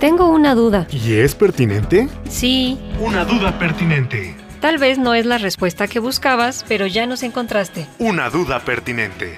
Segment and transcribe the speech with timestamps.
[0.00, 0.86] Tengo una duda.
[0.92, 2.08] ¿Y es pertinente?
[2.28, 4.36] Sí, Una duda pertinente.
[4.60, 7.86] tal vez no es la respuesta que buscabas, pero ya nos encontraste.
[7.98, 9.34] Una duda pertinente.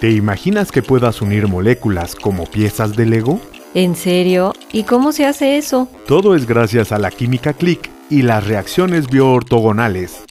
[0.00, 3.40] ¿Te imaginas que puedas unir moléculas como piezas de Lego?
[3.74, 4.52] ¿En serio?
[4.72, 5.88] ¿Y cómo se hace eso?
[6.06, 10.22] Todo es gracias a la química click y las reacciones bioortogonales.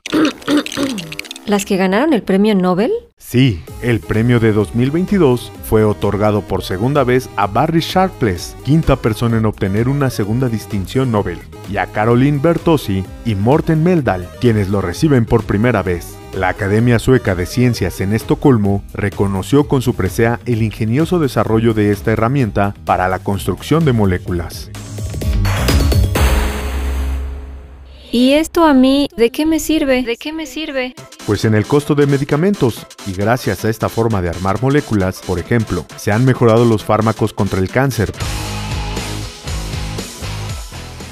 [1.46, 2.92] ¿Las que ganaron el premio Nobel?
[3.18, 9.37] Sí, el premio de 2022 fue otorgado por segunda vez a Barry Sharpless, quinta persona
[9.37, 11.37] en obtener una segunda distinción Nobel,
[11.70, 16.15] y a Caroline Bertozzi y Morten Meldal, quienes lo reciben por primera vez.
[16.34, 21.92] La Academia Sueca de Ciencias en Estocolmo reconoció con su presea el ingenioso desarrollo de
[21.92, 24.71] esta herramienta para la construcción de moléculas.
[28.15, 30.04] ¿Y esto a mí de qué me sirve?
[30.04, 30.96] ¿De qué me sirve?
[31.28, 35.38] Pues en el costo de medicamentos, y gracias a esta forma de armar moléculas, por
[35.38, 38.14] ejemplo, se han mejorado los fármacos contra el cáncer.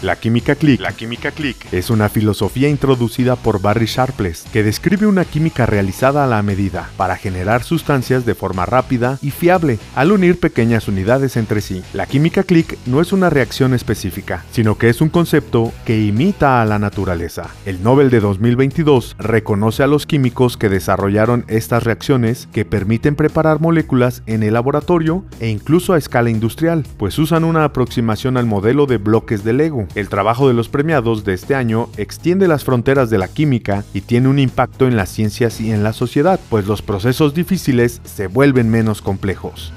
[0.04, 5.08] La química click, la química click es una filosofía introducida por Barry Sharpless que describe
[5.08, 10.12] una química realizada a la medida para generar sustancias de forma rápida y fiable al
[10.12, 11.84] unir pequeñas unidades entre sí.
[11.94, 16.62] La química click no es una reacción específica, sino que es un concepto que imita
[16.62, 17.52] a la naturaleza.
[17.66, 23.62] El Nobel de 2022 reconoce a los químicos que desarrollaron estas reacciones que permiten preparar
[23.62, 28.86] moléculas en el laboratorio e incluso a escala industrial, pues usan una aproximación al modelo
[28.86, 29.88] de bloques de Lego.
[29.96, 34.02] El trabajo de los premiados de este año extiende las fronteras de la química y
[34.02, 38.26] tiene un impacto en las ciencias y en la sociedad, pues los procesos difíciles se
[38.26, 39.72] vuelven menos complejos.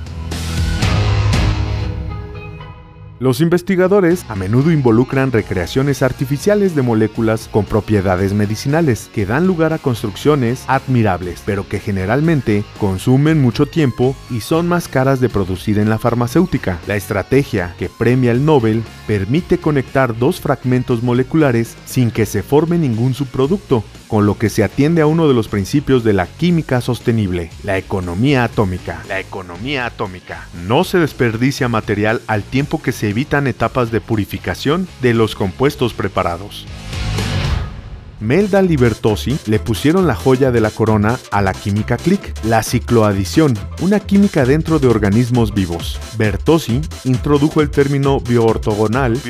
[3.19, 9.73] Los investigadores a menudo involucran recreaciones artificiales de moléculas con propiedades medicinales que dan lugar
[9.73, 15.78] a construcciones admirables, pero que generalmente consumen mucho tiempo y son más caras de producir
[15.78, 16.78] en la farmacéutica.
[16.86, 22.77] La estrategia que premia el Nobel permite conectar dos fragmentos moleculares sin que se forme
[22.77, 26.80] ningún subproducto, con lo que se atiende a uno de los principios de la química
[26.80, 29.02] sostenible, la economía atómica.
[29.08, 30.46] La economía atómica.
[30.67, 35.94] No se desperdicia material al tiempo que se evitan etapas de purificación de los compuestos
[35.94, 36.67] preparados.
[38.21, 42.63] Meldal y Bertozzi le pusieron la joya de la corona a la química click, la
[42.63, 46.01] cicloadición, una química dentro de organismos vivos.
[46.17, 49.21] Bertozzi introdujo el término bioortogonal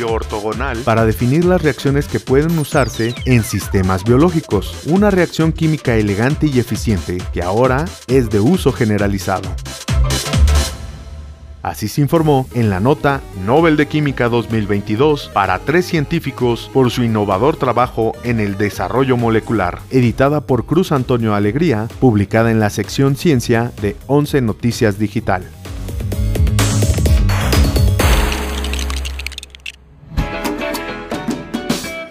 [0.85, 6.59] para definir las reacciones que pueden usarse en sistemas biológicos, una reacción química elegante y
[6.59, 9.49] eficiente que ahora es de uso generalizado.
[11.67, 17.03] Así se informó en la nota Nobel de Química 2022 para tres científicos por su
[17.03, 23.17] innovador trabajo en el desarrollo molecular, editada por Cruz Antonio Alegría, publicada en la sección
[23.17, 25.43] Ciencia de 11 Noticias Digital.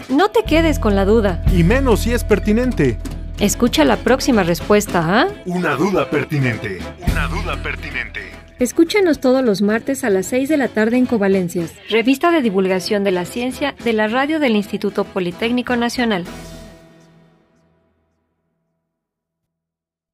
[0.09, 1.45] No te quedes con la duda.
[1.53, 2.97] Y menos si es pertinente.
[3.39, 5.27] Escucha la próxima respuesta, ¿ah?
[5.45, 6.79] Una duda pertinente.
[7.09, 8.24] Una duda pertinente.
[8.57, 13.03] Escúchanos todos los martes a las 6 de la tarde en Covalencias, revista de divulgación
[13.03, 16.23] de la ciencia de la radio del Instituto Politécnico Nacional.